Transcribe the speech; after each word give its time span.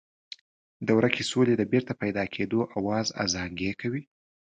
د 0.85 0.87
ورکې 0.97 1.23
سولې 1.31 1.53
د 1.57 1.63
بېرته 1.71 1.93
پیدا 2.01 2.23
کېدو 2.35 2.59
آواز 2.77 3.07
ازانګې 3.23 3.71
کوي. 3.81 4.03